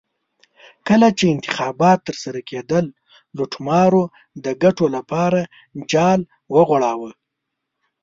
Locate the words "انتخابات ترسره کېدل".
1.33-2.85